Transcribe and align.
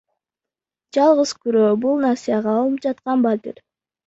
Жалгыз 0.97 1.33
күрөө— 1.41 1.69
бул 1.83 2.01
насыяга 2.07 2.51
алынып 2.63 2.89
жаткан 2.89 3.29
батир. 3.29 3.63